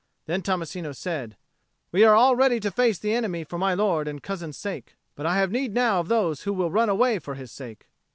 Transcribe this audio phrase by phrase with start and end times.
[0.25, 1.37] Then Tommasino said,
[1.91, 4.95] "We are all ready to face the enemy for my lord and cousin's sake.
[5.13, 7.87] But I have need now of those who will run away for his sake."